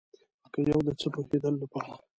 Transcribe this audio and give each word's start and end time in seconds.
که 0.53 0.59
د 0.65 0.67
یو 0.71 0.81
څه 0.99 1.07
پوهیدلو 1.13 1.61
لپاره 1.63 1.93